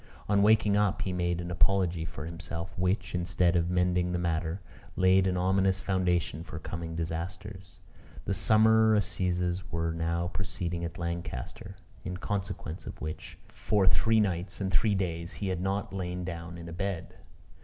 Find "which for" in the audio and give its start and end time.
12.99-13.85